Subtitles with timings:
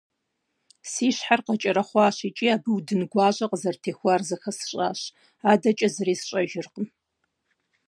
[0.91, 5.01] Си щхьэр къэкӀэрэхъуащ икӀи абы удын гуащӀэ къызэрытехуар зыхэсщӀащ,
[5.51, 6.87] адэкӀэ зыри сщӀэжыркъым…